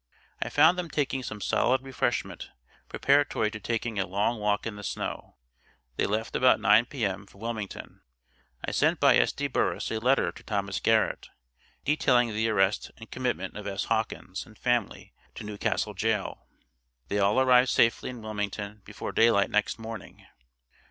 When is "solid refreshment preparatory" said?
1.41-3.51